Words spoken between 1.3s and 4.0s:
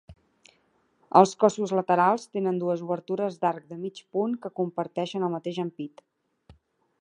cossos laterals tenen dues obertures d'arc de